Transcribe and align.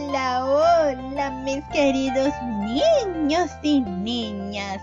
Hola, 0.00 0.44
hola, 0.44 1.30
mis 1.44 1.64
queridos 1.72 2.32
niños 2.60 3.50
y 3.62 3.80
niñas. 3.80 4.80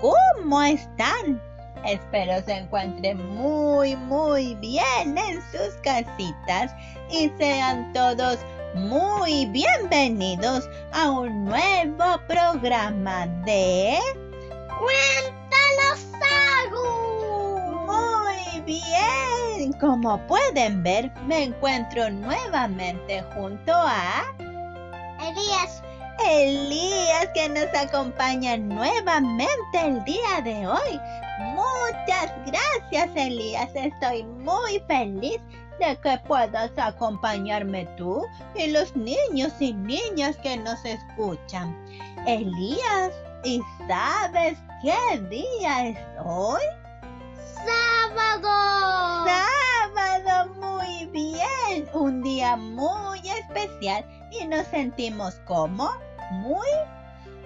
¿Cómo 0.00 0.62
están? 0.62 1.40
Espero 1.84 2.42
se 2.46 2.52
encuentren 2.52 3.28
muy, 3.36 3.94
muy 3.94 4.54
bien 4.56 5.18
en 5.18 5.42
sus 5.52 5.74
casitas 5.82 6.74
y 7.10 7.30
sean 7.36 7.92
todos 7.92 8.38
muy 8.74 9.46
bienvenidos 9.46 10.68
a 10.92 11.10
un 11.10 11.44
nuevo 11.44 12.18
programa 12.26 13.26
de... 13.44 13.98
¡Cuéntanos 14.80 16.06
algo! 16.64 17.86
Muy 17.86 18.60
bien. 18.62 19.72
Como 19.78 20.18
pueden 20.26 20.82
ver, 20.82 21.12
me 21.26 21.44
encuentro 21.44 22.08
nuevamente 22.08 23.22
junto 23.34 23.72
a... 23.72 24.24
Elías, 25.34 25.82
Elías 26.24 27.28
que 27.34 27.48
nos 27.48 27.74
acompaña 27.74 28.56
nuevamente 28.56 29.80
el 29.82 30.04
día 30.04 30.40
de 30.44 30.66
hoy. 30.66 31.00
Muchas 31.54 32.32
gracias 32.46 33.10
Elías, 33.16 33.70
estoy 33.74 34.22
muy 34.22 34.80
feliz 34.86 35.40
de 35.80 35.98
que 36.00 36.18
puedas 36.28 36.70
acompañarme 36.76 37.86
tú 37.96 38.24
y 38.54 38.68
los 38.68 38.94
niños 38.94 39.52
y 39.58 39.72
niñas 39.72 40.36
que 40.36 40.56
nos 40.56 40.84
escuchan. 40.84 41.76
Elías, 42.26 43.12
¿y 43.42 43.60
sabes 43.88 44.56
qué 44.82 45.18
día 45.28 45.88
es 45.88 45.98
hoy? 46.24 46.62
sábado. 47.64 49.26
Sábado, 49.26 50.54
muy 50.60 51.06
bien, 51.06 51.88
un 51.92 52.22
día 52.22 52.56
muy 52.56 53.20
especial 53.28 54.04
y 54.40 54.46
nos 54.46 54.66
sentimos 54.66 55.34
como 55.46 55.90
muy 56.30 56.68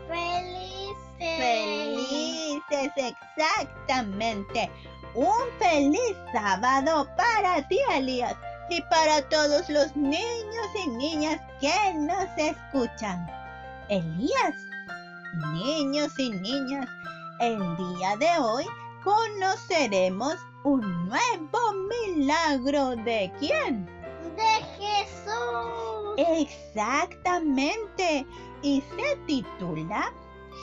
Felices. 0.09 1.39
felices, 1.39 2.93
exactamente. 2.97 4.71
Un 5.15 5.35
feliz 5.59 6.17
sábado 6.33 7.09
para 7.17 7.67
ti, 7.69 7.79
Elías, 7.95 8.35
y 8.71 8.81
para 8.83 9.23
todos 9.29 9.69
los 9.69 9.95
niños 9.97 10.67
y 10.85 10.89
niñas 10.91 11.41
que 11.61 11.95
nos 11.95 12.29
escuchan. 12.37 13.27
Elías, 13.89 14.55
niños 15.53 16.13
y 16.19 16.31
niñas, 16.31 16.89
el 17.41 17.59
día 17.77 18.17
de 18.19 18.39
hoy 18.39 18.65
conoceremos 19.03 20.37
un 20.65 21.09
nuevo 21.09 21.59
milagro 21.89 22.97
de 22.97 23.33
quién. 23.39 23.87
De 24.37 24.65
Jesús. 24.77 25.88
Exactamente. 26.19 28.27
Y 28.63 28.83
se 28.97 29.17
titula 29.27 30.13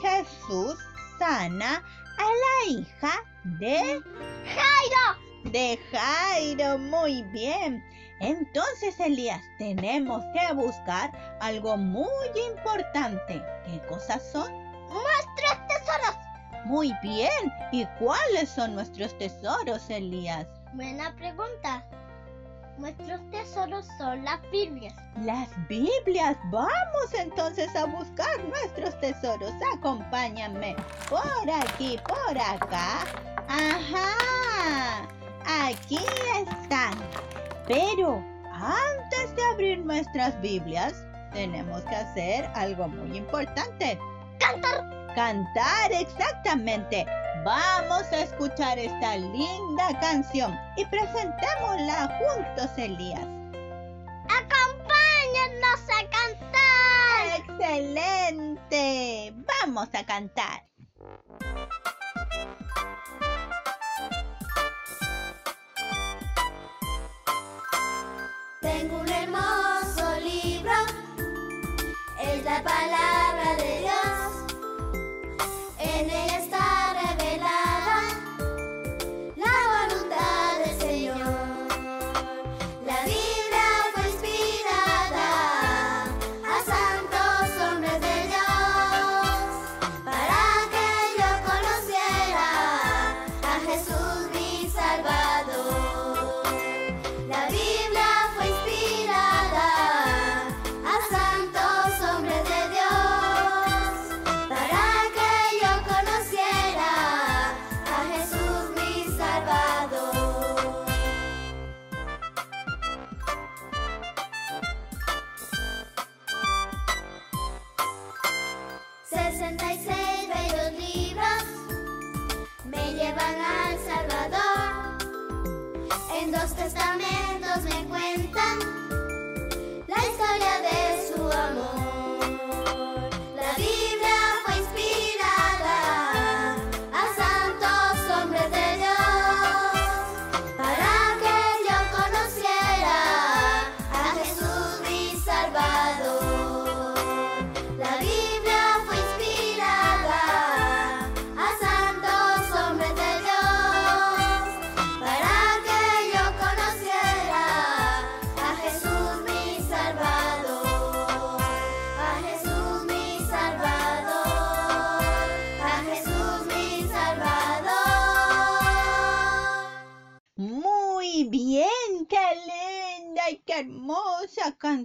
Jesús 0.02 0.76
sana 1.18 1.82
a 2.18 2.24
la 2.24 2.66
hija 2.72 3.24
de 3.60 4.02
Jairo. 4.46 5.18
de 5.46 5.80
Jairo. 5.92 6.78
Muy 6.78 7.24
bien. 7.32 7.82
Entonces, 8.20 9.00
Elías, 9.00 9.42
tenemos 9.58 10.22
que 10.34 10.54
buscar 10.54 11.12
algo 11.40 11.78
muy 11.78 12.06
importante. 12.52 13.42
¿Qué 13.66 13.80
cosas 13.88 14.22
son? 14.32 14.52
Nuestros 14.90 15.58
tesoros. 15.68 16.18
Muy 16.66 16.94
bien. 17.02 17.54
¿Y 17.72 17.86
cuáles 18.00 18.50
son 18.50 18.76
nuestros 18.76 19.18
tesoros, 19.18 19.90
Elías? 19.90 20.46
Buena 20.74 21.16
pregunta. 21.16 21.86
Nuestros 22.78 23.22
tesoros 23.32 23.86
son 23.98 24.24
las 24.26 24.40
Biblias. 24.52 24.94
Las 25.24 25.50
Biblias. 25.70 26.38
Vamos 26.52 27.14
entonces 27.18 27.74
a 27.76 27.86
buscar 27.86 28.44
nuestros 28.50 29.00
tesoros. 29.00 29.54
Acompáñame. 29.78 30.76
Por 31.10 31.50
aquí, 31.50 31.98
por 32.06 32.38
acá. 32.38 33.06
Ajá. 33.48 35.08
Aquí 35.46 36.00
están. 36.38 36.94
Pero 37.68 38.22
antes 38.52 39.36
de 39.36 39.44
abrir 39.54 39.80
nuestras 39.80 40.40
Biblias, 40.42 40.94
tenemos 41.32 41.82
que 41.84 41.96
hacer 41.96 42.50
algo 42.56 42.88
muy 42.90 43.18
importante. 43.18 43.98
Cantar. 44.40 45.14
Cantar 45.16 45.92
exactamente. 45.94 47.06
Vamos 47.44 48.04
a 48.12 48.22
escuchar 48.22 48.80
esta 48.80 49.18
linda 49.18 50.00
canción 50.00 50.58
y 50.78 50.86
presentémosla 50.86 52.20
juntos, 52.20 52.70
Elías. 52.78 53.28
Acompáñanos 54.30 55.82
a 55.90 56.02
cantar. 56.10 57.40
¡Excelente! 57.40 59.34
Vamos 59.62 59.90
a 59.94 60.04
cantar. 60.06 60.66
Tengo 68.62 69.00
un 69.00 69.10
hermoso 69.10 70.20
libro, 70.22 70.74
es 72.20 72.44
la 72.44 72.64
palabra 72.64 73.25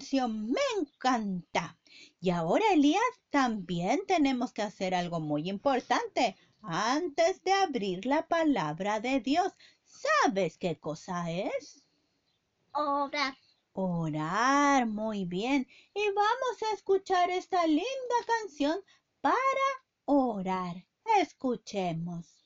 canción. 0.01 0.51
Me 0.51 0.61
encanta. 0.81 1.79
Y 2.21 2.31
ahora, 2.31 2.65
Elías, 2.73 3.03
también 3.29 4.01
tenemos 4.07 4.53
que 4.53 4.63
hacer 4.63 4.95
algo 4.95 5.21
muy 5.21 5.49
importante 5.49 6.37
antes 6.63 7.43
de 7.45 7.53
abrir 7.53 8.07
la 8.07 8.27
palabra 8.27 9.01
de 9.01 9.21
Dios. 9.21 9.53
¿Sabes 9.85 10.57
qué 10.57 10.79
cosa 10.79 11.31
es? 11.31 11.85
Orar. 12.73 13.37
Orar, 13.75 14.87
muy 14.87 15.27
bien. 15.27 15.69
Y 15.95 16.07
vamos 16.07 16.63
a 16.63 16.75
escuchar 16.75 17.31
esta 17.31 17.67
linda 17.67 18.19
canción 18.27 18.81
para 19.21 19.69
orar. 20.07 20.87
Escuchemos. 21.21 22.40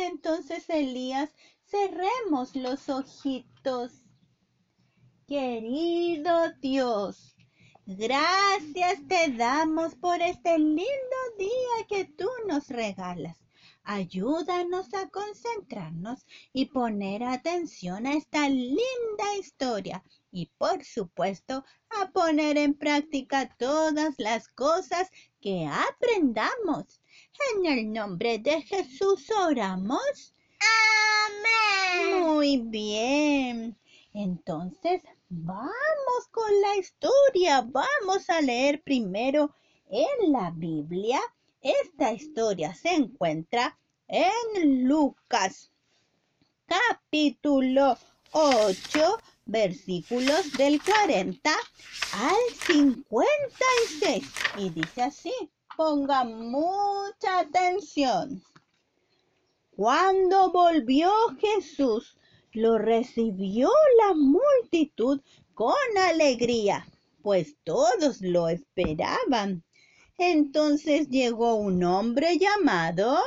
Entonces, 0.00 0.68
Elías, 0.70 1.30
cerremos 1.66 2.56
los 2.56 2.88
ojitos. 2.88 4.02
Querido 5.26 6.52
Dios, 6.60 7.36
gracias 7.84 9.06
te 9.08 9.32
damos 9.32 9.94
por 9.94 10.22
este 10.22 10.58
lindo 10.58 11.18
día 11.38 11.86
que 11.88 12.04
tú 12.04 12.28
nos 12.48 12.68
regalas. 12.68 13.36
Ayúdanos 13.82 14.92
a 14.94 15.08
concentrarnos 15.10 16.26
y 16.52 16.66
poner 16.66 17.22
atención 17.22 18.06
a 18.06 18.14
esta 18.14 18.48
linda 18.48 19.36
historia 19.38 20.02
y 20.32 20.46
por 20.58 20.84
supuesto 20.84 21.64
a 22.00 22.10
poner 22.10 22.56
en 22.58 22.74
práctica 22.74 23.54
todas 23.58 24.14
las 24.18 24.48
cosas 24.48 25.10
que 25.40 25.66
aprendamos. 25.66 27.00
En 27.54 27.66
el 27.66 27.92
nombre 27.92 28.38
de 28.38 28.62
Jesús 28.62 29.30
oramos. 29.30 30.34
Amén. 31.28 32.22
Muy 32.22 32.58
bien. 32.58 33.78
Entonces, 34.12 35.02
vamos 35.28 36.28
con 36.30 36.60
la 36.62 36.76
historia. 36.76 37.60
Vamos 37.60 38.28
a 38.30 38.40
leer 38.40 38.82
primero 38.82 39.54
en 39.90 40.32
la 40.32 40.50
Biblia. 40.50 41.20
Esta 41.60 42.12
historia 42.12 42.74
se 42.74 42.94
encuentra 42.94 43.78
en 44.08 44.86
Lucas, 44.86 45.70
capítulo 46.66 47.98
8, 48.30 49.18
versículos 49.46 50.52
del 50.52 50.80
40 50.82 51.50
al 52.12 52.54
56. 52.66 54.24
Y 54.58 54.70
dice 54.70 55.02
así, 55.02 55.32
ponga 55.76 56.24
mucha 56.24 57.40
atención. 57.40 58.42
Cuando 59.70 60.50
volvió 60.50 61.10
Jesús, 61.38 62.16
lo 62.52 62.78
recibió 62.78 63.70
la 63.98 64.14
multitud 64.14 65.20
con 65.52 65.74
alegría, 65.98 66.86
pues 67.22 67.56
todos 67.64 68.22
lo 68.22 68.48
esperaban. 68.48 69.62
Entonces 70.16 71.10
llegó 71.10 71.56
un 71.56 71.84
hombre 71.84 72.38
llamado 72.38 73.18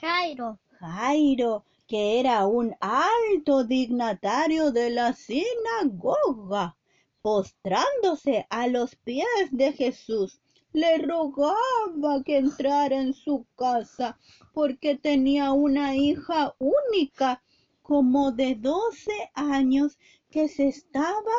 Jairo. 0.00 0.58
Jairo, 0.80 1.64
que 1.86 2.18
era 2.18 2.46
un 2.46 2.74
alto 2.80 3.62
dignatario 3.62 4.72
de 4.72 4.90
la 4.90 5.12
sinagoga. 5.12 6.76
Postrándose 7.22 8.46
a 8.50 8.66
los 8.68 8.96
pies 8.96 9.26
de 9.50 9.72
Jesús, 9.72 10.40
le 10.72 10.98
rogaba 10.98 12.22
que 12.24 12.36
entrara 12.36 12.96
en 13.00 13.14
su 13.14 13.46
casa, 13.56 14.18
porque 14.52 14.96
tenía 14.96 15.52
una 15.52 15.96
hija 15.96 16.54
única, 16.58 17.42
como 17.82 18.32
de 18.32 18.54
doce 18.54 19.30
años, 19.34 19.98
que 20.30 20.48
se 20.48 20.68
estaba 20.68 21.36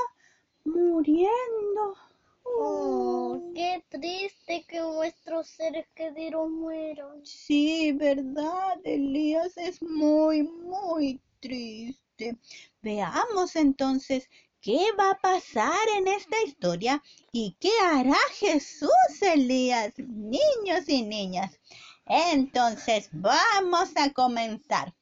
muriendo. 0.66 1.96
Oh, 2.44 3.40
qué 3.54 3.84
triste 3.90 4.66
que 4.68 4.80
nuestros 4.80 5.48
seres 5.48 5.86
queridos 5.94 6.50
mueran. 6.50 7.24
Sí, 7.24 7.92
verdad, 7.94 8.80
Elías 8.84 9.56
es 9.58 9.82
muy, 9.82 10.44
muy 10.44 11.22
triste. 11.40 12.38
Veamos 12.82 13.56
entonces 13.56 14.28
qué 14.62 14.92
va 14.98 15.12
a 15.12 15.20
pasar 15.20 15.88
en 15.98 16.08
esta 16.08 16.42
historia 16.46 17.02
y 17.32 17.56
qué 17.60 17.72
hará 17.92 18.18
Jesús, 18.34 18.90
Elías, 19.22 19.94
niños 19.98 20.88
y 20.88 21.04
niñas. 21.04 21.60
Entonces 22.06 23.10
vamos 23.12 23.92
a 23.96 24.12
comenzar. 24.12 24.94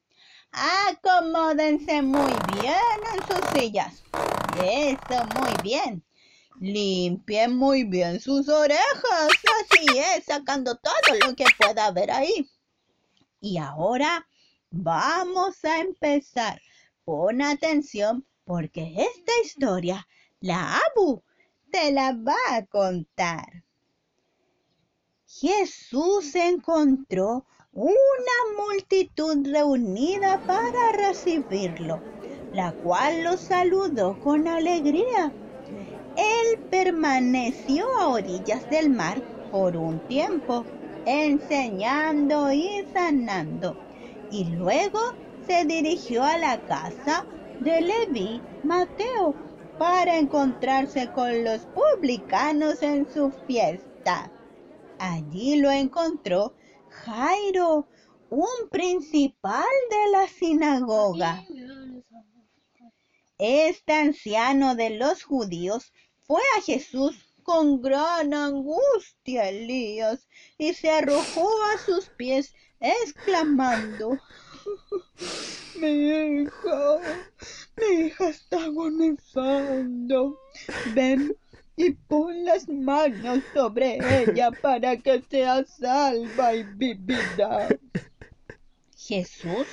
Acomódense 0.52 2.02
muy 2.02 2.34
bien 2.54 3.00
en 3.14 3.28
sus 3.28 3.50
sillas. 3.54 4.04
Eso, 4.62 5.26
muy 5.40 5.54
bien. 5.64 6.04
Limpien 6.60 7.56
muy 7.56 7.84
bien 7.84 8.20
sus 8.20 8.50
orejas. 8.50 9.30
Así 9.62 9.86
es, 9.98 10.26
sacando 10.26 10.76
todo 10.76 11.16
lo 11.26 11.36
que 11.36 11.46
pueda 11.60 11.86
haber 11.86 12.12
ahí. 12.12 12.50
Y 13.40 13.58
ahora 13.58 14.28
vamos 14.72 15.64
a 15.64 15.80
empezar. 15.80 16.60
Pon 17.06 17.42
atención 17.42 18.26
porque 18.48 18.94
esta 18.96 19.34
historia 19.44 20.08
la 20.40 20.78
Abu 20.78 21.22
te 21.70 21.92
la 21.92 22.14
va 22.14 22.38
a 22.50 22.66
contar. 22.66 23.66
Jesús 25.28 26.34
encontró 26.34 27.46
una 27.74 28.38
multitud 28.58 29.46
reunida 29.52 30.40
para 30.48 30.94
recibirlo, 30.94 32.02
la 32.54 32.72
cual 32.72 33.24
lo 33.24 33.36
saludó 33.36 34.18
con 34.22 34.48
alegría. 34.48 35.34
Él 36.16 36.60
permaneció 36.72 37.86
a 38.00 38.08
orillas 38.08 38.68
del 38.70 38.90
mar 38.90 39.22
por 39.52 39.76
un 39.76 40.00
tiempo, 40.08 40.64
enseñando 41.06 42.52
y 42.54 42.86
sanando, 42.94 43.78
y 44.32 44.46
luego 44.46 45.00
se 45.46 45.66
dirigió 45.66 46.24
a 46.24 46.38
la 46.38 46.66
casa 46.66 47.26
de 47.60 47.82
Leví 47.82 48.42
Mateo 48.64 49.36
para 49.78 50.18
encontrarse 50.18 51.12
con 51.12 51.44
los 51.44 51.62
publicanos 51.68 52.82
en 52.82 53.12
su 53.12 53.32
fiesta. 53.48 54.32
Allí 55.00 55.58
lo 55.58 55.70
encontró 55.72 56.56
Jairo, 56.90 57.88
un 58.30 58.70
principal 58.70 59.66
de 59.90 60.12
la 60.12 60.28
sinagoga. 60.28 61.44
Este 63.38 63.94
anciano 63.94 64.76
de 64.76 64.92
los 64.92 65.24
judíos 65.24 65.94
fue 66.26 66.42
a 66.58 66.62
Jesús 66.62 67.16
con 67.44 67.82
gran 67.82 68.34
angustia, 68.34 69.48
Elías, 69.48 70.28
y 70.58 70.74
se 70.74 70.90
arrojó 70.90 71.48
a 71.74 71.78
sus 71.78 72.10
pies, 72.10 72.54
exclamando, 72.80 74.18
mi 75.80 76.42
hija, 76.42 77.00
mi 77.78 78.08
hija 78.08 78.30
está 78.30 78.64
agonizando. 78.64 80.40
Ven 80.94 81.36
y 81.76 81.92
pon 81.92 82.46
las 82.46 82.68
manos 82.68 83.44
sobre 83.54 84.00
ella 84.22 84.52
para 84.52 84.98
que 84.98 85.24
sea 85.30 85.64
salva 85.66 86.56
y 86.56 86.64
vivida. 86.64 87.68
Jesús 88.96 89.68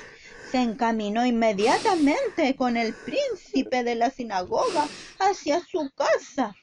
se 0.51 0.61
encaminó 0.61 1.25
inmediatamente 1.25 2.55
con 2.55 2.77
el 2.77 2.93
príncipe 2.93 3.83
de 3.83 3.95
la 3.95 4.11
sinagoga 4.11 4.87
hacia 5.19 5.59
su 5.65 5.89
casa. 5.95 6.55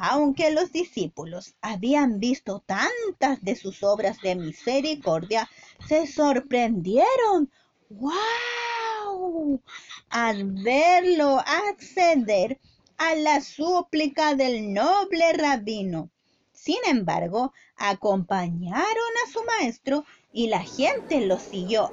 Aunque 0.00 0.52
los 0.52 0.70
discípulos 0.70 1.56
habían 1.60 2.20
visto 2.20 2.62
tantas 2.64 3.42
de 3.42 3.56
sus 3.56 3.82
obras 3.82 4.20
de 4.20 4.36
misericordia, 4.36 5.50
se 5.88 6.06
sorprendieron. 6.06 7.50
¡Wow! 7.90 9.60
Al 10.08 10.44
verlo 10.44 11.40
acceder 11.40 12.60
a 12.96 13.16
la 13.16 13.40
súplica 13.40 14.36
del 14.36 14.72
noble 14.72 15.32
rabino. 15.32 16.10
Sin 16.52 16.78
embargo, 16.86 17.52
acompañaron 17.76 19.12
a 19.26 19.32
su 19.32 19.42
maestro 19.44 20.04
y 20.32 20.46
la 20.46 20.60
gente 20.60 21.22
lo 21.22 21.40
siguió 21.40 21.90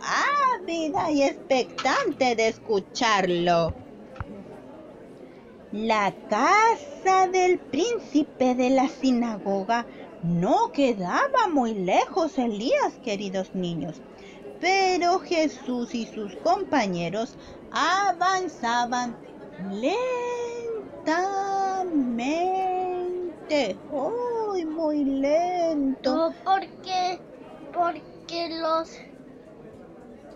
ávida 0.59 1.09
y 1.09 1.23
expectante 1.23 2.35
de 2.35 2.49
escucharlo. 2.49 3.84
La 5.75 6.13
casa 6.29 7.27
del 7.27 7.59
príncipe 7.59 8.55
de 8.55 8.69
la 8.69 8.87
sinagoga 8.87 9.85
no 10.23 10.71
quedaba 10.71 11.49
muy 11.51 11.73
lejos, 11.73 12.37
Elías, 12.37 12.93
queridos 13.03 13.53
niños. 13.53 14.01
Pero 14.61 15.19
Jesús 15.19 15.93
y 15.93 16.05
sus 16.05 16.33
compañeros 16.37 17.35
avanzaban 17.71 19.17
lentamente. 19.69 20.15
¡Ay, 23.91 24.65
muy 24.65 25.03
lento! 25.03 26.15
No, 26.15 26.33
porque, 26.45 27.19
porque 27.73 28.49
los 28.61 28.97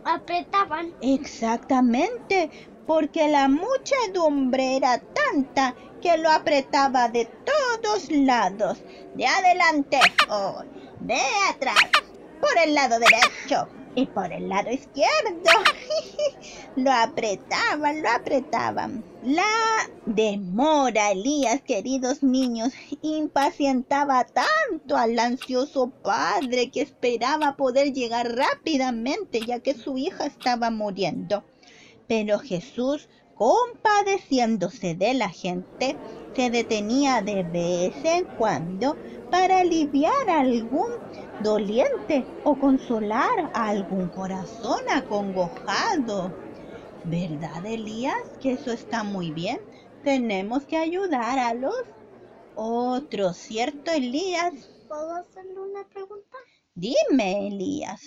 apretaban. 0.03 0.93
Exactamente, 0.99 2.49
porque 2.89 3.29
la 3.29 3.47
muchedumbre 3.47 4.77
era 4.77 4.99
tanta 4.99 5.75
que 6.01 6.17
lo 6.17 6.31
apretaba 6.31 7.07
de 7.07 7.25
todos 7.45 8.09
lados, 8.09 8.79
de 9.13 9.27
adelante, 9.27 9.99
de 10.99 11.21
atrás, 11.51 11.75
por 12.41 12.57
el 12.57 12.73
lado 12.73 12.97
derecho 12.97 13.67
y 13.93 14.07
por 14.07 14.33
el 14.33 14.49
lado 14.49 14.71
izquierdo. 14.71 15.51
lo 16.77 16.91
apretaban, 16.91 18.01
lo 18.01 18.09
apretaban. 18.09 19.03
La 19.21 19.87
demora, 20.07 21.11
Elías, 21.11 21.61
queridos 21.61 22.23
niños, 22.23 22.73
impacientaba 23.03 24.25
tanto 24.25 24.97
al 24.97 25.19
ansioso 25.19 25.91
padre 25.91 26.71
que 26.71 26.81
esperaba 26.81 27.55
poder 27.55 27.93
llegar 27.93 28.35
rápidamente 28.35 29.41
ya 29.45 29.59
que 29.59 29.75
su 29.75 29.95
hija 29.95 30.25
estaba 30.25 30.71
muriendo. 30.71 31.43
Pero 32.09 32.39
Jesús, 32.39 33.07
compadeciéndose 33.35 34.95
de 34.95 35.13
la 35.13 35.29
gente, 35.29 35.95
se 36.35 36.49
detenía 36.49 37.21
de 37.21 37.43
vez 37.43 37.93
en 38.03 38.25
cuando 38.37 38.97
para 39.29 39.59
aliviar 39.59 40.27
a 40.27 40.39
algún 40.39 40.89
doliente 41.43 42.25
o 42.43 42.55
consolar 42.59 43.51
a 43.53 43.67
algún 43.67 44.07
corazón 44.07 44.81
acongojado. 44.91 46.33
¿Verdad, 47.03 47.63
Elías? 47.63 48.17
Que 48.41 48.53
eso 48.53 48.71
está 48.71 49.03
muy 49.03 49.31
bien. 49.31 49.61
Tenemos 50.03 50.65
que 50.65 50.77
ayudar 50.77 51.37
a 51.37 51.53
los 51.53 51.83
otros, 52.55 53.37
¿cierto, 53.37 53.91
Elías? 53.91 54.53
¿Puedo 54.87 55.13
hacerle 55.13 55.59
una 55.59 55.87
pregunta? 55.87 56.37
Dime, 56.73 57.49
Elías. 57.49 58.01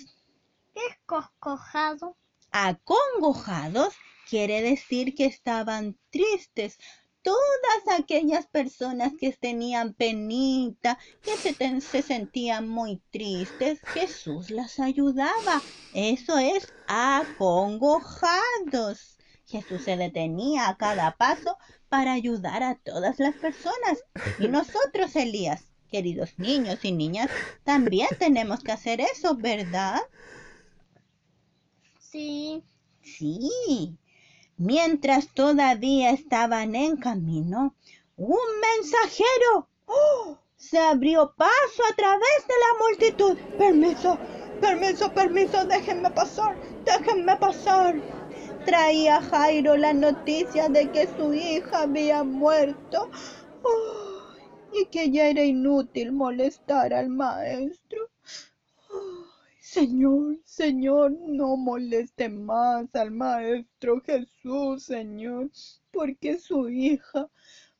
¿Qué 0.73 0.81
es 0.89 0.97
coscojado? 1.05 2.17
Acongojados 2.55 3.95
quiere 4.29 4.61
decir 4.61 5.15
que 5.15 5.25
estaban 5.25 5.97
tristes. 6.11 6.77
Todas 7.23 7.99
aquellas 7.99 8.45
personas 8.45 9.13
que 9.19 9.31
tenían 9.33 9.95
penita, 9.95 10.99
que 11.23 11.35
se, 11.35 11.55
se 11.81 12.03
sentían 12.03 12.69
muy 12.69 13.01
tristes, 13.11 13.79
Jesús 13.85 14.51
las 14.51 14.79
ayudaba. 14.79 15.63
Eso 15.95 16.37
es 16.37 16.71
acongojados. 16.87 18.29
Jesús 19.47 19.83
se 19.83 19.97
detenía 19.97 20.69
a 20.69 20.77
cada 20.77 21.17
paso 21.17 21.57
para 21.89 22.13
ayudar 22.13 22.61
a 22.61 22.75
todas 22.75 23.17
las 23.17 23.33
personas. 23.33 24.03
Y 24.37 24.47
nosotros, 24.47 25.15
Elías, 25.15 25.73
queridos 25.89 26.37
niños 26.37 26.85
y 26.85 26.91
niñas, 26.91 27.31
también 27.63 28.09
tenemos 28.19 28.59
que 28.63 28.73
hacer 28.73 29.01
eso, 29.01 29.35
¿verdad? 29.35 30.01
Sí. 32.13 32.63
Sí. 33.01 33.97
Mientras 34.55 35.33
todavía 35.33 36.11
estaban 36.11 36.75
en 36.75 36.95
camino, 36.97 37.73
un 38.17 38.37
mensajero 38.61 39.67
¡oh! 39.87 40.37
se 40.55 40.77
abrió 40.77 41.33
paso 41.35 41.81
a 41.91 41.95
través 41.95 42.47
de 42.47 42.53
la 42.63 42.85
multitud. 42.85 43.37
Permiso, 43.57 44.19
permiso, 44.61 45.11
permiso, 45.11 45.65
déjenme 45.65 46.11
pasar, 46.11 46.55
déjenme 46.85 47.35
pasar. 47.37 47.95
Traía 48.63 49.19
Jairo 49.19 49.75
la 49.75 49.93
noticia 49.93 50.69
de 50.69 50.91
que 50.91 51.09
su 51.17 51.33
hija 51.33 51.81
había 51.81 52.23
muerto 52.23 53.09
¡ay! 53.65 54.81
y 54.81 54.85
que 54.85 55.09
ya 55.09 55.29
era 55.29 55.43
inútil 55.43 56.11
molestar 56.11 56.93
al 56.93 57.09
maestro. 57.09 58.12
Señor, 59.73 60.37
Señor, 60.45 61.13
no 61.13 61.57
moleste 61.57 62.29
más 62.29 62.93
al 62.93 63.09
Maestro 63.09 64.01
Jesús, 64.01 64.83
Señor, 64.83 65.49
porque 65.91 66.37
su 66.37 66.69
hija 66.69 67.27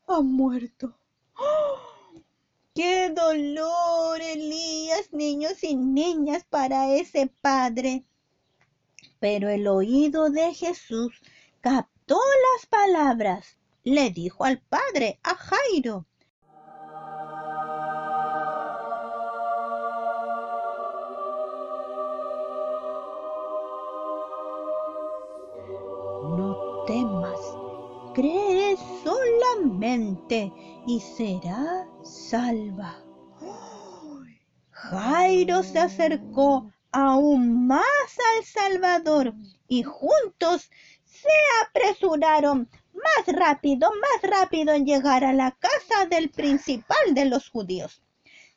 ha 0.07 0.21
muerto. 0.21 0.97
¡Oh! 1.35 2.23
¡Qué 2.73 3.11
dolor, 3.11 4.19
Elías, 4.19 5.13
niños 5.13 5.63
y 5.63 5.75
niñas, 5.75 6.43
para 6.49 6.95
ese 6.95 7.27
padre! 7.41 8.03
Pero 9.19 9.49
el 9.49 9.67
oído 9.67 10.31
de 10.31 10.51
Jesús 10.51 11.21
captó 11.61 12.17
las 12.55 12.65
palabras. 12.65 13.59
Le 13.83 14.09
dijo 14.09 14.45
al 14.45 14.59
padre, 14.61 15.19
a 15.21 15.35
Jairo, 15.35 16.07
temas, 26.85 27.39
cree 28.13 28.77
solamente 29.03 30.51
y 30.87 30.99
será 30.99 31.87
salva. 32.03 33.03
Jairo 34.71 35.63
se 35.63 35.79
acercó 35.79 36.71
aún 36.91 37.67
más 37.67 37.83
al 38.35 38.43
Salvador 38.43 39.33
y 39.67 39.83
juntos 39.83 40.69
se 41.05 41.29
apresuraron 41.65 42.69
más 42.93 43.35
rápido, 43.35 43.89
más 43.89 44.29
rápido 44.29 44.73
en 44.73 44.85
llegar 44.85 45.23
a 45.23 45.33
la 45.33 45.51
casa 45.51 46.05
del 46.09 46.29
principal 46.29 47.13
de 47.13 47.25
los 47.25 47.49
judíos. 47.49 48.01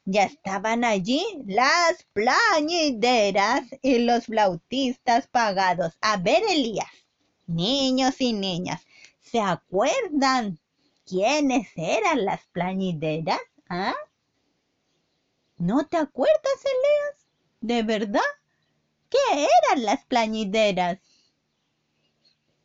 Ya 0.04 0.24
estaban 0.24 0.84
allí 0.84 1.24
las 1.46 2.06
plañideras 2.12 3.64
y 3.82 3.98
los 3.98 4.26
flautistas 4.26 5.26
pagados. 5.26 5.96
A 6.00 6.16
ver, 6.16 6.42
Elías, 6.48 7.05
niños 7.46 8.20
y 8.20 8.32
niñas, 8.32 8.86
¿se 9.20 9.40
acuerdan 9.40 10.58
quiénes 11.06 11.68
eran 11.76 12.24
las 12.24 12.46
plañideras? 12.46 13.40
¿Ah? 13.68 13.94
¿No 15.58 15.86
te 15.86 15.96
acuerdas, 15.96 16.64
Elías? 16.64 17.26
¿De 17.60 17.82
verdad? 17.82 18.20
¿Qué 19.08 19.46
eran 19.68 19.84
las 19.84 20.04
plañideras? 20.04 20.98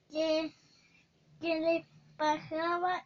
Que, 0.09 0.53
que 1.39 1.59
le 1.59 1.87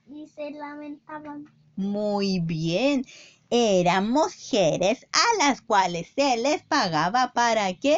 y 0.07 0.27
se 0.27 0.51
lamentaban. 0.51 1.45
Muy 1.77 2.39
bien. 2.39 3.05
Eran 3.49 4.09
mujeres 4.09 5.07
a 5.13 5.37
las 5.37 5.61
cuales 5.61 6.07
se 6.15 6.35
les 6.37 6.63
pagaba 6.63 7.31
para 7.33 7.73
que 7.75 7.97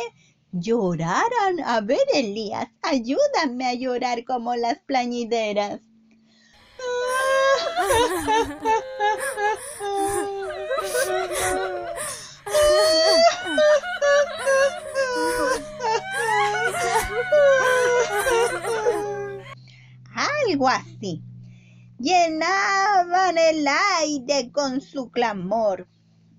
lloraran. 0.52 1.60
A 1.66 1.82
ver, 1.82 2.06
Elías, 2.14 2.68
ayúdame 2.82 3.66
a 3.66 3.74
llorar 3.74 4.24
como 4.26 4.56
las 4.56 4.80
plañideras. 4.80 5.82
Algo 20.16 20.68
así. 20.70 21.24
Llenaban 22.00 23.38
el 23.38 23.68
aire 24.00 24.52
con 24.52 24.82
su 24.82 25.10
clamor. 25.10 25.88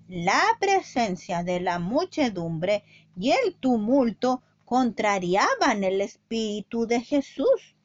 La 0.07 0.41
presencia 0.59 1.43
de 1.43 1.59
la 1.59 1.77
muchedumbre 1.79 2.83
y 3.19 3.31
el 3.31 3.53
tumulto 3.55 4.41
contrariaban 4.63 5.83
el 5.83 5.99
espíritu 5.99 6.87
de 6.87 7.01
Jesús. 7.01 7.75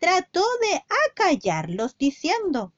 Trató 0.00 0.42
de 0.60 0.82
acallarlos 1.08 1.96
diciendo, 1.96 2.72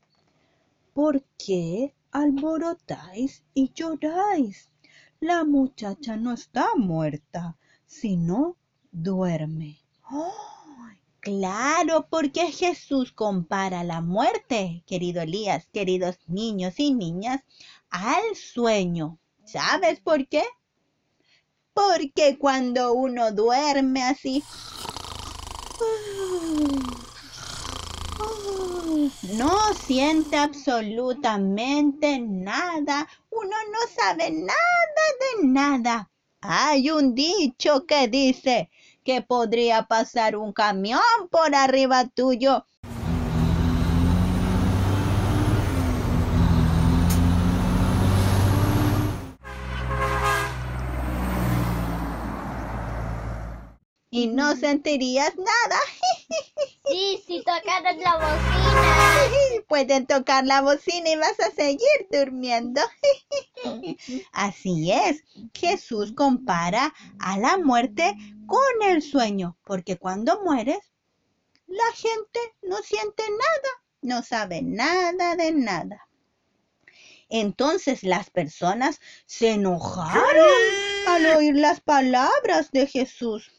¿por 0.92 1.25
qué 1.38 1.95
alborotáis 2.11 3.42
y 3.54 3.73
lloráis? 3.73 4.71
La 5.21 5.45
muchacha 5.45 6.16
no 6.16 6.35
está 6.35 6.75
muerta, 6.76 7.57
sino 7.87 8.57
duerme. 8.90 9.78
¡Ay! 10.04 10.99
claro, 11.23 12.09
porque 12.11 12.50
Jesús 12.50 13.12
compara 13.12 13.85
la 13.85 14.00
muerte, 14.00 14.83
querido 14.87 15.23
Elías, 15.23 15.69
queridos 15.73 16.19
niños 16.26 16.78
y 16.78 16.92
niñas, 16.92 17.42
al 17.90 18.35
sueño. 18.35 19.19
¿Sabes 19.45 20.00
por 20.00 20.26
qué? 20.28 20.42
Porque 21.75 22.38
cuando 22.38 22.93
uno 22.93 23.33
duerme 23.33 24.02
así, 24.02 24.43
no 29.35 29.75
siente 29.75 30.37
absolutamente 30.37 32.19
nada, 32.21 33.09
uno 33.31 33.57
no 33.71 33.79
sabe 33.95 34.31
nada 34.31 35.05
de 35.21 35.49
nada. 35.49 36.11
Hay 36.41 36.91
un 36.91 37.14
dicho 37.14 37.87
que 37.87 38.09
dice 38.09 38.71
que 39.05 39.23
podría 39.23 39.85
pasar 39.85 40.37
un 40.37 40.52
camión 40.52 41.00
por 41.31 41.55
arriba 41.55 42.07
tuyo 42.09 42.67
y 54.12 54.26
no 54.26 54.54
sentirías 54.57 55.35
nada. 55.38 55.81
Sí, 56.87 57.25
si 57.26 57.38
tocaras 57.38 57.97
la 57.97 58.16
bocina. 58.16 59.64
Pueden 59.66 60.07
tocar 60.07 60.45
la 60.45 60.61
bocina 60.61 61.09
y 61.09 61.16
vas 61.16 61.40
a 61.40 61.50
seguir 61.50 62.09
durmiendo. 62.11 62.83
Así 64.33 64.92
es, 64.92 65.25
Jesús 65.54 66.12
compara 66.12 66.92
a 67.21 67.38
la 67.38 67.57
muerte 67.57 68.14
con 68.47 68.83
el 68.87 69.01
sueño, 69.01 69.57
porque 69.64 69.96
cuando 69.96 70.42
mueres, 70.42 70.92
la 71.66 71.90
gente 71.94 72.38
no 72.61 72.77
siente 72.83 73.22
nada, 73.22 73.83
no 74.03 74.22
sabe 74.22 74.61
nada 74.61 75.37
de 75.37 75.53
nada. 75.53 76.07
Entonces 77.31 78.03
las 78.03 78.29
personas 78.29 79.01
se 79.25 79.53
enojaron 79.53 80.51
al 81.07 81.27
oír 81.37 81.57
las 81.57 81.81
palabras 81.81 82.70
de 82.72 82.87
Jesús 82.87 83.51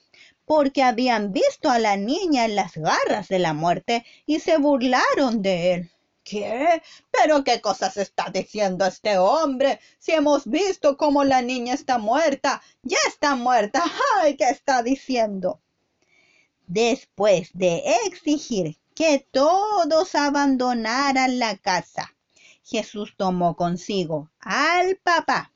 porque 0.45 0.83
habían 0.83 1.31
visto 1.31 1.69
a 1.69 1.79
la 1.79 1.97
niña 1.97 2.45
en 2.45 2.55
las 2.55 2.75
garras 2.75 3.27
de 3.27 3.39
la 3.39 3.53
muerte 3.53 4.05
y 4.25 4.39
se 4.39 4.57
burlaron 4.57 5.41
de 5.41 5.73
él. 5.73 5.91
¿Qué? 6.23 6.81
¿Pero 7.11 7.43
qué 7.43 7.59
cosas 7.59 7.97
está 7.97 8.29
diciendo 8.33 8.85
este 8.85 9.17
hombre? 9.17 9.79
Si 9.99 10.13
hemos 10.13 10.45
visto 10.45 10.95
cómo 10.95 11.23
la 11.25 11.41
niña 11.41 11.73
está 11.73 11.97
muerta, 11.97 12.61
ya 12.81 12.97
está 13.07 13.35
muerta. 13.35 13.83
¡Ay! 14.21 14.37
¿Qué 14.37 14.45
está 14.45 14.83
diciendo? 14.83 15.59
Después 16.65 17.49
de 17.53 17.83
exigir 18.05 18.77
que 18.95 19.27
todos 19.31 20.15
abandonaran 20.15 21.39
la 21.39 21.57
casa, 21.57 22.15
Jesús 22.63 23.15
tomó 23.17 23.57
consigo 23.57 24.31
al 24.39 24.95
papá, 24.95 25.51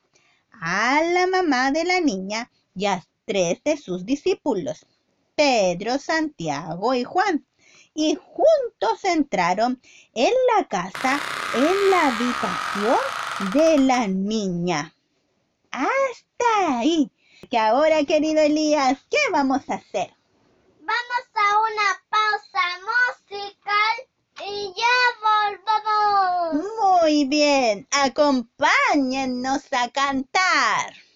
a 0.51 1.01
la 1.01 1.27
mamá 1.27 1.71
de 1.71 1.85
la 1.85 2.01
niña 2.01 2.51
y 2.75 2.87
a 2.87 3.05
tres 3.27 3.61
de 3.65 3.75
sus 3.75 4.05
discípulos, 4.05 4.87
Pedro, 5.35 5.99
Santiago 5.99 6.93
y 6.93 7.03
Juan, 7.03 7.45
y 7.93 8.15
juntos 8.15 9.03
entraron 9.03 9.81
en 10.13 10.33
la 10.55 10.65
casa, 10.67 11.19
en 11.53 11.91
la 11.91 12.07
habitación 12.07 13.51
de 13.53 13.77
la 13.79 14.07
niña. 14.07 14.95
Hasta 15.71 16.79
ahí. 16.79 17.11
Que 17.51 17.57
ahora, 17.57 18.03
querido 18.05 18.41
Elías, 18.41 18.97
¿qué 19.11 19.19
vamos 19.31 19.69
a 19.69 19.75
hacer? 19.75 20.13
Vamos 20.79 21.25
a 21.35 21.59
una 21.59 21.89
pausa 22.09 22.63
musical 22.87 23.95
y 24.47 24.73
ya 24.73 24.97
volvemos. 26.53 26.65
Muy 27.01 27.25
bien, 27.25 27.87
acompáñennos 27.91 29.63
a 29.71 29.89
cantar. 29.89 31.06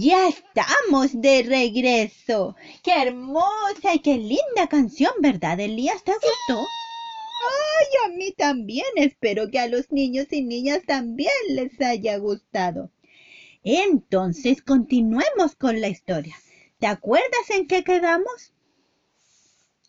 Ya 0.00 0.28
estamos 0.28 1.20
de 1.20 1.42
regreso. 1.42 2.56
Qué 2.82 3.02
hermosa 3.02 3.92
y 3.92 3.98
qué 3.98 4.16
linda 4.16 4.66
canción, 4.66 5.12
¿verdad, 5.20 5.60
Elías? 5.60 6.02
¿Te 6.04 6.12
gustó? 6.12 6.58
Ay, 6.58 7.86
a 8.06 8.16
mí 8.16 8.32
también. 8.32 8.86
Espero 8.96 9.50
que 9.50 9.58
a 9.58 9.68
los 9.68 9.92
niños 9.92 10.28
y 10.30 10.40
niñas 10.40 10.84
también 10.86 11.34
les 11.50 11.78
haya 11.82 12.16
gustado. 12.16 12.90
Entonces, 13.62 14.62
continuemos 14.62 15.54
con 15.54 15.82
la 15.82 15.88
historia. 15.88 16.34
¿Te 16.78 16.86
acuerdas 16.86 17.50
en 17.50 17.66
qué 17.66 17.84
quedamos? 17.84 18.54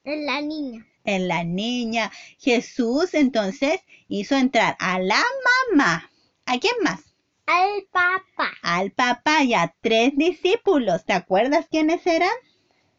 En 0.04 0.26
la 0.26 0.42
niña. 0.42 0.86
En 1.06 1.30
la 1.30 1.46
niña. 1.46 2.12
Jesús 2.38 3.14
entonces 3.14 3.80
hizo 4.10 4.36
entrar 4.36 4.76
a 4.78 5.00
la 5.00 5.24
mamá. 5.72 6.12
¿A 6.46 6.60
quién 6.60 6.76
más? 6.84 7.11
Al 7.52 7.84
papá. 7.92 8.52
Al 8.62 8.92
papá 8.92 9.44
y 9.44 9.54
a 9.54 9.76
tres 9.82 10.14
discípulos. 10.16 11.04
¿Te 11.04 11.12
acuerdas 11.12 11.68
quiénes 11.70 12.08
eran? 12.08 12.32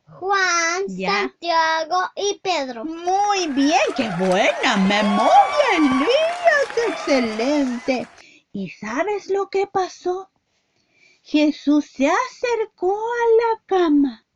Juan, 0.06 0.84
Ya. 0.88 1.20
Santiago 1.20 1.96
y 2.14 2.38
Pedro. 2.42 2.84
Muy 2.84 3.46
bien, 3.48 3.80
qué 3.96 4.10
buena 4.18 4.76
memoria, 4.76 5.68
Elías, 5.78 6.88
excelente. 6.88 8.06
¿Y 8.52 8.68
sabes 8.68 9.30
lo 9.30 9.48
que 9.48 9.66
pasó? 9.66 10.30
Jesús 11.22 11.86
se 11.86 12.10
acercó 12.10 12.92
a 12.94 13.24
la 13.40 13.62
cama 13.64 14.26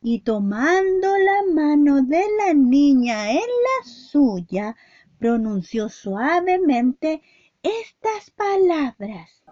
y 0.00 0.20
tomando 0.20 1.08
la 1.18 1.52
mano 1.52 2.02
de 2.02 2.24
la 2.38 2.54
niña 2.54 3.32
en 3.32 3.38
la 3.40 3.84
suya, 3.84 4.76
pronunció 5.18 5.88
suavemente 5.88 7.20
estas 7.66 8.30
palabras. 8.30 9.42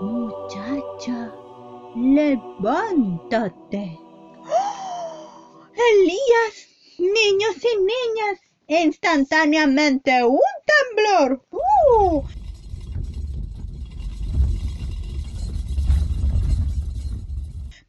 Muchacha, 0.00 1.34
levántate. 1.94 4.00
Elías, 5.74 6.68
niños 6.98 7.56
y 7.62 7.76
niñas, 7.76 8.40
instantáneamente 8.68 10.24
un 10.24 10.40
temblor. 10.70 11.44
¡Uh! 11.50 12.22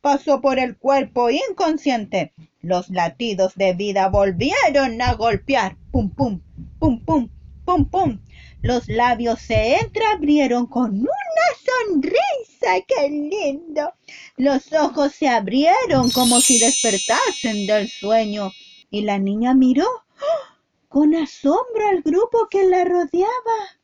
Pasó 0.02 0.42
por 0.42 0.58
el 0.58 0.78
cuerpo 0.78 1.30
inconsciente. 1.30 2.34
Los 2.62 2.90
latidos 2.90 3.54
de 3.56 3.74
vida 3.74 4.10
volvieron 4.10 5.00
a 5.02 5.14
golpear. 5.14 5.78
Pum, 5.92 6.10
pum, 6.10 6.42
pum, 6.80 7.06
pum, 7.06 7.30
pum, 7.66 7.86
pum. 7.86 8.20
Los 8.64 8.88
labios 8.88 9.40
se 9.42 9.76
entreabrieron 9.78 10.66
con 10.66 10.92
una 11.02 11.48
sonrisa. 11.66 12.84
¡Qué 12.88 13.10
lindo! 13.10 13.94
Los 14.38 14.74
ojos 14.74 15.14
se 15.14 15.28
abrieron 15.28 16.10
como 16.10 16.42
si 16.42 16.58
despertasen 16.58 17.68
del 17.68 17.88
sueño. 17.88 18.52
Y 18.90 19.02
la 19.02 19.20
niña 19.20 19.54
miró 19.54 19.86
¡oh! 19.88 20.52
con 20.90 21.16
asombro 21.16 21.88
al 21.90 22.02
grupo 22.02 22.48
que 22.50 22.66
la 22.66 22.84
rodeaba. 22.86 23.80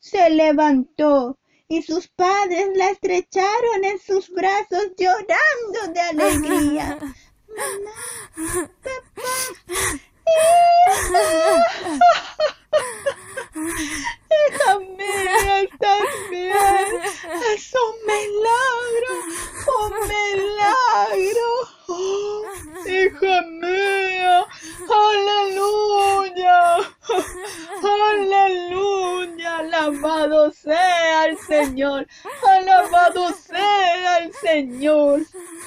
Se 0.00 0.28
levantó 0.30 1.38
y 1.72 1.80
sus 1.80 2.06
padres 2.08 2.68
la 2.74 2.90
estrecharon 2.90 3.84
en 3.84 3.98
sus 3.98 4.28
brazos 4.28 4.88
llorando 4.98 5.94
de 5.94 6.00
alegría. 6.02 6.98
Mamá, 7.48 8.70
papá, 8.82 9.32
estás 15.62 16.10
bien. 16.30 16.52
Es 17.54 17.72
un 17.74 17.94
milagro, 18.06 19.12
un 19.78 19.92
milagro. 20.08 21.48
Oh, 21.88 22.42
hija 22.86 23.36
mía, 23.60 24.46
aleluya, 25.10 26.58
aleluya. 27.82 29.50
Alabado 29.58 30.50
sea 30.52 31.26
el 31.26 31.38
Señor, 31.38 32.06
alabado 32.48 33.32
sea 33.34 34.18
el 34.18 34.32
Señor. 34.34 35.20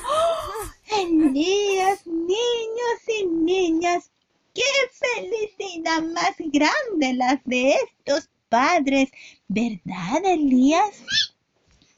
Oh, 0.08 0.98
Elías, 0.98 2.06
niños 2.06 3.00
y 3.08 3.26
niñas, 3.26 4.12
qué 4.56 4.64
felicidad 4.92 6.02
más 6.02 6.36
grande 6.40 7.14
las 7.14 7.44
de 7.44 7.74
estos 7.74 8.30
padres, 8.50 9.12
¿verdad, 9.48 10.24
Elías? 10.24 11.04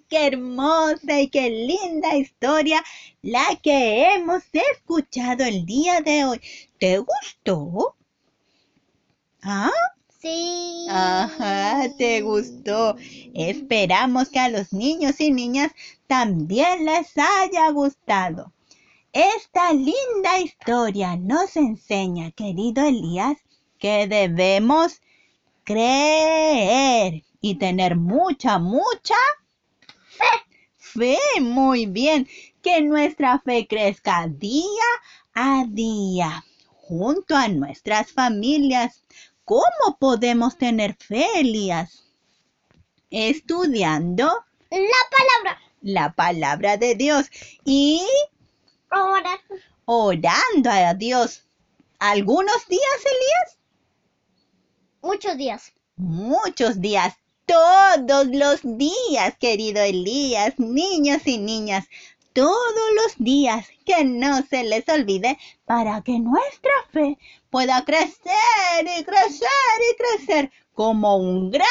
Qué 0.09 0.27
hermosa 0.27 1.21
y 1.21 1.29
qué 1.29 1.49
linda 1.49 2.15
historia 2.15 2.83
la 3.21 3.45
que 3.61 4.13
hemos 4.13 4.43
escuchado 4.53 5.43
el 5.43 5.65
día 5.65 6.01
de 6.01 6.25
hoy. 6.25 6.41
¿Te 6.79 6.97
gustó? 6.97 7.95
¿Ah? 9.43 9.69
Sí. 10.19 10.87
Ajá, 10.89 11.89
te 11.97 12.21
gustó. 12.21 12.95
Esperamos 13.35 14.29
que 14.29 14.39
a 14.39 14.49
los 14.49 14.73
niños 14.73 15.19
y 15.19 15.31
niñas 15.31 15.73
también 16.07 16.85
les 16.85 17.11
haya 17.17 17.69
gustado. 17.71 18.51
Esta 19.13 19.73
linda 19.73 20.39
historia 20.39 21.15
nos 21.15 21.55
enseña, 21.55 22.31
querido 22.31 22.85
Elías, 22.85 23.37
que 23.79 24.07
debemos 24.07 25.01
creer 25.63 27.23
y 27.41 27.55
tener 27.55 27.95
mucha, 27.95 28.59
mucha 28.59 29.15
fe. 30.77 31.17
Muy 31.41 31.85
bien. 31.85 32.27
Que 32.61 32.81
nuestra 32.81 33.39
fe 33.39 33.67
crezca 33.67 34.27
día 34.27 34.63
a 35.33 35.65
día 35.67 36.43
junto 36.65 37.35
a 37.35 37.47
nuestras 37.47 38.11
familias. 38.11 39.03
¿Cómo 39.45 39.97
podemos 39.99 40.57
tener 40.57 40.95
fe, 40.95 41.25
Elías? 41.35 42.03
Estudiando 43.09 44.25
La 44.69 45.01
palabra. 45.11 45.61
la 45.81 46.13
palabra 46.13 46.77
de 46.77 46.95
Dios 46.95 47.27
y 47.63 48.01
Ahora. 48.89 49.39
orando 49.85 50.69
a 50.69 50.93
Dios. 50.93 51.43
¿Algunos 51.99 52.67
días, 52.67 52.99
Elías? 53.05 53.57
Muchos 55.01 55.37
días. 55.37 55.73
Muchos 55.95 56.79
días. 56.79 57.15
Todos 57.45 58.27
los 58.27 58.59
días, 58.63 59.37
querido 59.39 59.81
Elías, 59.81 60.59
niños 60.59 61.21
y 61.25 61.37
niñas. 61.37 61.87
Todos 62.33 62.89
los 62.95 63.17
días. 63.17 63.67
Que 63.85 64.03
no 64.03 64.41
se 64.43 64.63
les 64.63 64.87
olvide 64.89 65.37
para 65.65 66.01
que 66.01 66.19
nuestra 66.19 66.73
fe 66.91 67.17
pueda 67.49 67.83
crecer 67.85 68.83
y 68.99 69.03
crecer 69.03 69.77
y 69.91 69.95
crecer 69.95 70.51
como 70.73 71.17
un 71.17 71.49
gran 71.49 71.65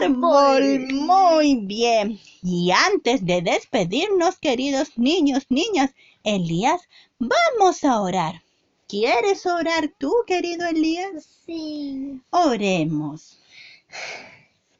árbol. 0.00 0.92
Muy 0.92 1.56
bien. 1.56 2.18
Y 2.42 2.70
antes 2.70 3.24
de 3.24 3.42
despedirnos, 3.42 4.38
queridos 4.38 4.96
niños, 4.96 5.46
niñas, 5.48 5.94
Elías, 6.24 6.82
vamos 7.18 7.84
a 7.84 8.00
orar. 8.00 8.42
¿Quieres 8.88 9.44
orar 9.46 9.92
tú, 9.98 10.14
querido 10.26 10.66
Elías? 10.66 11.24
Sí. 11.44 12.20
Oremos. 12.30 13.38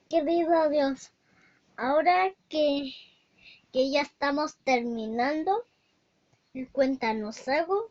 Querido 0.09 0.71
Dios, 0.71 1.11
ahora 1.77 2.33
que, 2.49 2.93
que 3.73 3.91
ya 3.91 4.03
estamos 4.03 4.57
terminando, 4.65 5.63
cuéntanos 6.73 7.47
algo. 7.49 7.91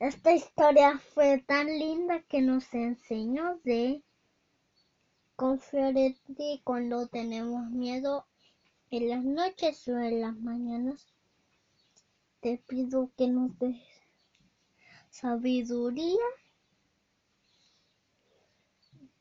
Esta 0.00 0.32
historia 0.32 0.96
fue 1.12 1.38
tan 1.38 1.66
linda 1.66 2.22
que 2.28 2.40
nos 2.40 2.72
enseñó 2.72 3.58
de 3.64 4.04
confiar 5.34 5.96
en 5.96 6.14
ti 6.36 6.60
cuando 6.62 7.08
tenemos 7.08 7.68
miedo 7.70 8.24
en 8.90 9.08
las 9.08 9.24
noches 9.24 9.88
o 9.88 9.98
en 9.98 10.20
las 10.20 10.36
mañanas. 10.36 11.04
Te 12.40 12.58
pido 12.68 13.10
que 13.16 13.26
nos 13.26 13.58
des 13.58 13.82
sabiduría 15.10 16.26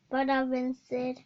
para 0.09 0.45
vencer 0.45 1.25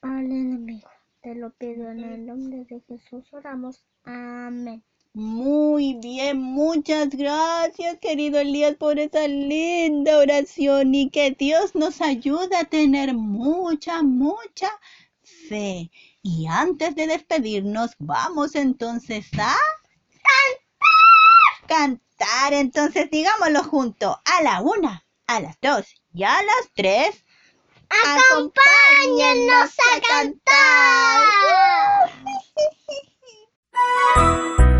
al 0.00 0.24
enemigo. 0.24 0.90
Te 1.22 1.36
lo 1.36 1.50
pido 1.50 1.88
en 1.88 2.00
el 2.00 2.26
nombre 2.26 2.64
de 2.64 2.80
Jesús. 2.80 3.32
Oramos. 3.32 3.84
Amén. 4.02 4.82
Muy 5.12 5.94
bien, 5.94 6.40
muchas 6.40 7.08
gracias, 7.08 7.98
querido 7.98 8.38
Elías, 8.38 8.76
por 8.76 9.00
esa 9.00 9.26
linda 9.26 10.16
oración 10.16 10.94
y 10.94 11.10
que 11.10 11.32
Dios 11.32 11.74
nos 11.74 12.00
ayude 12.00 12.56
a 12.56 12.62
tener 12.62 13.12
mucha, 13.14 14.02
mucha 14.02 14.70
fe. 15.48 15.90
Y 16.22 16.46
antes 16.46 16.94
de 16.94 17.08
despedirnos, 17.08 17.90
vamos 17.98 18.54
entonces 18.54 19.26
a 19.36 19.56
cantar. 21.66 21.98
Cantar, 22.16 22.52
entonces 22.52 23.10
digámoslo 23.10 23.64
junto, 23.64 24.20
a 24.24 24.42
la 24.44 24.60
una, 24.60 25.04
a 25.26 25.40
las 25.40 25.60
dos 25.60 25.86
y 26.14 26.22
a 26.22 26.40
las 26.40 26.70
tres. 26.72 27.24
Acompáñennos 27.88 29.70
a 29.92 30.00
cantar. 30.00 30.70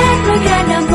berpegandam 0.00 0.89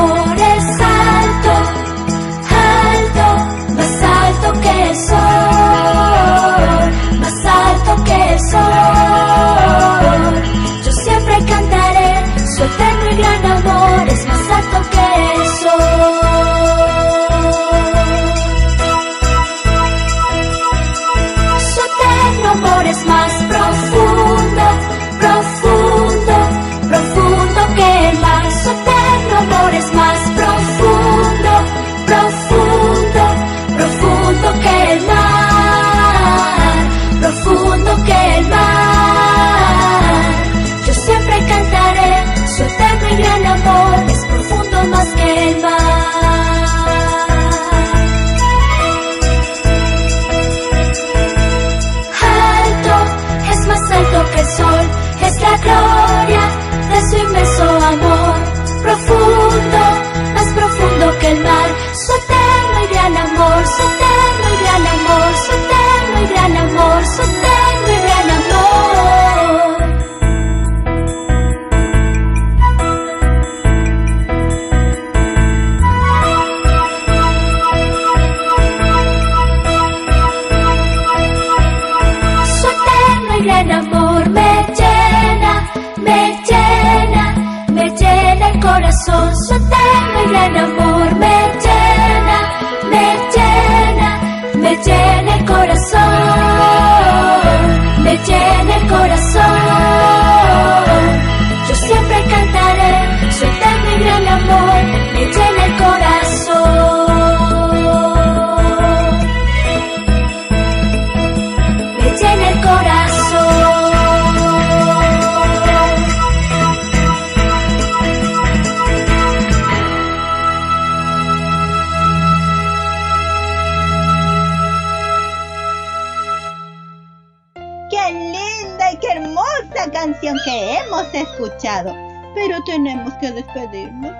pero 132.35 132.61
tenemos 132.65 133.13
que 133.15 133.31
despedirnos. 133.31 134.11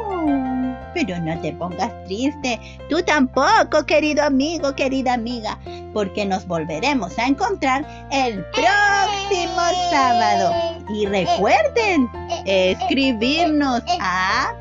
Oh, 0.00 0.76
pero 0.94 1.18
no 1.20 1.40
te 1.40 1.52
pongas 1.52 1.90
triste, 2.04 2.60
tú 2.88 3.02
tampoco, 3.02 3.84
querido 3.86 4.24
amigo, 4.24 4.74
querida 4.74 5.14
amiga, 5.14 5.58
porque 5.94 6.24
nos 6.24 6.46
volveremos 6.46 7.18
a 7.18 7.26
encontrar 7.26 7.86
el 8.10 8.44
próximo 8.46 9.62
sábado. 9.90 10.52
Y 10.94 11.06
recuerden 11.06 12.10
escribirnos 12.44 13.82
a 14.00 14.52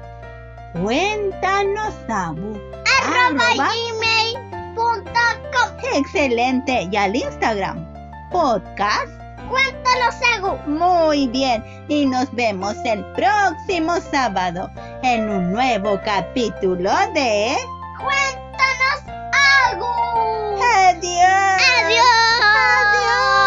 cuéntanos 0.82 1.93
Excelente. 5.93 6.88
Y 6.91 6.95
al 6.95 7.15
Instagram, 7.15 7.86
podcast 8.32 9.20
cuánto 9.51 9.89
los. 10.05 10.11
Muy 10.67 11.27
bien, 11.27 11.63
y 11.87 12.05
nos 12.05 12.33
vemos 12.33 12.75
el 12.85 13.05
próximo 13.13 13.99
sábado 14.11 14.69
en 15.03 15.29
un 15.29 15.51
nuevo 15.51 15.99
capítulo 16.03 16.89
de... 17.13 17.55
¡Cuéntanos 17.99 19.03
algo! 19.69 19.87
¡Adiós! 20.87 21.61
¡Adiós! 21.83 22.05
¡Adiós! 22.41 23.40